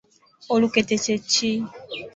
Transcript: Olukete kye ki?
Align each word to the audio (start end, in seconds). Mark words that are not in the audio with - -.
Olukete 0.53 0.95
kye 1.03 1.15
ki? 1.31 1.51